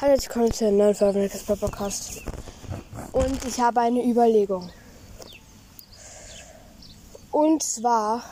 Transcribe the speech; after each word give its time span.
Hallo, 0.00 0.14
willkommen 0.20 0.52
zu 0.52 0.66
einem 0.66 0.78
neuen 0.78 0.94
Folge 0.96 1.28
des 1.28 1.44
Podcast. 1.44 2.20
Und 3.12 3.44
ich 3.44 3.60
habe 3.60 3.80
eine 3.80 4.04
Überlegung. 4.04 4.68
Und 7.30 7.62
zwar 7.62 8.24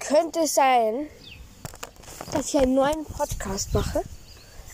könnte 0.00 0.40
es 0.40 0.54
sein, 0.54 1.08
dass 2.32 2.54
ich 2.54 2.58
einen 2.58 2.74
neuen 2.74 3.04
Podcast 3.04 3.74
mache, 3.74 4.02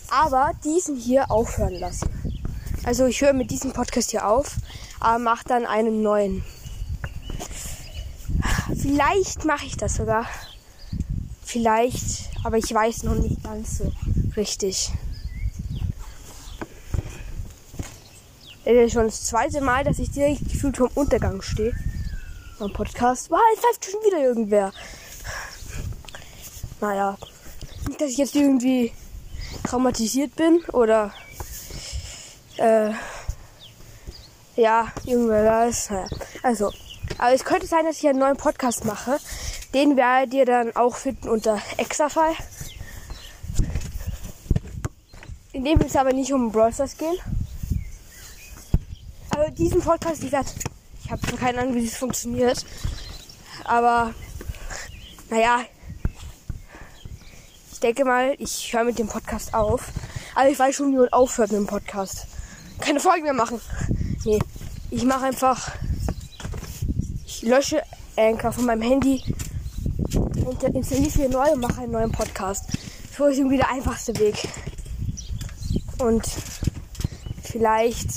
aber 0.09 0.53
diesen 0.63 0.95
hier 0.95 1.29
aufhören 1.29 1.75
lasse. 1.75 2.05
Also 2.85 3.07
ich 3.07 3.19
höre 3.19 3.33
mit 3.33 3.51
diesem 3.51 3.73
Podcast 3.73 4.11
hier 4.11 4.25
auf, 4.25 4.55
aber 5.01 5.19
mache 5.19 5.43
dann 5.49 5.65
einen 5.65 6.01
neuen. 6.01 6.45
Vielleicht 8.81 9.43
mache 9.43 9.65
ich 9.65 9.75
das 9.75 9.95
sogar. 9.95 10.27
Vielleicht, 11.51 12.29
aber 12.45 12.57
ich 12.59 12.73
weiß 12.73 13.03
noch 13.03 13.15
nicht 13.15 13.43
ganz 13.43 13.79
so 13.79 13.91
richtig. 14.37 14.89
Das 18.63 18.73
ist 18.73 18.93
schon 18.93 19.07
das 19.07 19.25
zweite 19.25 19.59
Mal, 19.59 19.83
dass 19.83 19.99
ich 19.99 20.11
direkt 20.11 20.47
gefühlt 20.49 20.77
vom 20.77 20.87
Untergang 20.95 21.41
stehe. 21.41 21.73
Beim 22.57 22.71
Podcast. 22.71 23.29
Wow, 23.31 23.41
jetzt 23.53 23.65
pfeift 23.65 23.83
schon 23.83 23.99
wieder 23.99 24.23
irgendwer. 24.23 24.71
Naja. 26.79 27.17
Nicht, 27.85 27.99
dass 27.99 28.11
ich 28.11 28.17
jetzt 28.17 28.35
irgendwie 28.35 28.93
traumatisiert 29.65 30.33
bin 30.37 30.63
oder 30.71 31.13
äh, 32.55 32.91
ja, 34.55 34.87
irgendwer 35.03 35.43
da 35.43 35.65
ist. 35.65 35.91
Naja. 35.91 36.07
Also, 36.43 36.71
aber 37.17 37.33
es 37.33 37.43
könnte 37.43 37.67
sein, 37.67 37.83
dass 37.83 37.97
ich 37.97 38.07
einen 38.07 38.19
neuen 38.19 38.37
Podcast 38.37 38.85
mache. 38.85 39.19
Den 39.73 39.95
werdet 39.95 40.33
ihr 40.33 40.45
dann 40.45 40.75
auch 40.75 40.95
finden 40.97 41.29
unter 41.29 41.61
Exafy. 41.77 42.35
In 45.53 45.63
dem 45.63 45.79
wird 45.79 45.89
es 45.89 45.95
aber 45.95 46.13
nicht 46.13 46.33
um 46.33 46.51
Brawl 46.51 46.73
Stars 46.73 46.97
gehen. 46.97 47.17
Aber 49.29 49.49
diesen 49.51 49.81
Podcast, 49.81 50.23
ich 50.23 50.31
werde. 50.31 50.49
Ich 51.03 51.11
habe 51.11 51.21
keine 51.37 51.59
Ahnung, 51.59 51.75
wie 51.75 51.85
das 51.85 51.97
funktioniert. 51.97 52.65
Aber 53.63 54.13
naja. 55.29 55.61
Ich 57.71 57.79
denke 57.79 58.05
mal, 58.05 58.35
ich 58.39 58.73
höre 58.73 58.83
mit 58.83 58.99
dem 58.99 59.07
Podcast 59.07 59.53
auf. 59.53 59.87
Aber 60.35 60.49
ich 60.49 60.59
weiß 60.59 60.75
schon, 60.75 60.91
wie 60.91 60.97
man 60.97 61.09
aufhört 61.09 61.51
mit 61.51 61.59
dem 61.59 61.67
Podcast. 61.67 62.27
Keine 62.79 62.99
Folgen 62.99 63.23
mehr 63.23 63.33
machen. 63.33 63.61
Nee. 64.25 64.39
Ich 64.89 65.03
mache 65.03 65.25
einfach. 65.25 65.71
Ich 67.25 67.41
lösche 67.43 67.81
Anchor 68.17 68.51
von 68.51 68.65
meinem 68.65 68.81
Handy 68.81 69.23
und 70.45 70.63
installiere 70.63 71.15
wieder 71.15 71.29
neu 71.29 71.51
und 71.51 71.61
mache 71.61 71.81
einen 71.81 71.91
neuen 71.91 72.11
Podcast. 72.11 72.65
So 73.17 73.25
ist 73.25 73.37
irgendwie 73.37 73.57
der 73.57 73.69
einfachste 73.69 74.17
Weg. 74.19 74.47
Und 75.99 76.23
vielleicht 77.43 78.09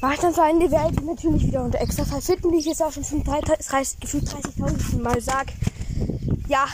mache 0.00 0.14
ich 0.14 0.20
dann 0.20 0.34
so 0.34 0.42
eine 0.42 0.70
Welt 0.70 1.04
natürlich 1.04 1.46
wieder 1.46 1.64
unter 1.64 1.80
extra 1.80 2.04
finden, 2.20 2.52
wie 2.52 2.58
ich 2.58 2.66
jetzt 2.66 2.82
auch 2.82 2.92
schon 2.92 3.04
zum 3.04 3.24
30, 3.24 4.00
gefühlt 4.00 4.28
30.000 4.28 5.02
Mal 5.02 5.20
sage. 5.20 5.52
Ja, 6.46 6.66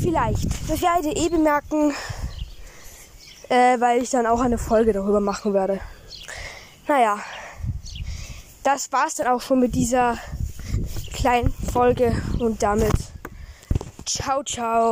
vielleicht. 0.00 0.46
Das 0.68 0.80
werdet 0.80 1.04
ihr 1.06 1.16
eh 1.16 1.28
bemerken, 1.28 1.92
äh, 3.48 3.78
weil 3.78 4.02
ich 4.02 4.10
dann 4.10 4.26
auch 4.26 4.40
eine 4.40 4.58
Folge 4.58 4.92
darüber 4.92 5.20
machen 5.20 5.52
werde. 5.52 5.80
Naja, 6.88 7.18
das 8.62 8.90
war's 8.92 9.16
dann 9.16 9.26
auch 9.26 9.42
schon 9.42 9.60
mit 9.60 9.74
dieser 9.74 10.18
kleinen 11.12 11.52
Folge 11.78 12.12
und 12.40 12.60
damit 12.60 12.92
ciao, 14.04 14.42
ciao. 14.42 14.86